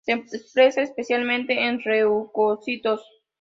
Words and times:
Se 0.03 0.13
expresa 0.13 0.81
específicamente 0.81 1.53
en 1.67 1.79
leucocitos. 1.85 3.01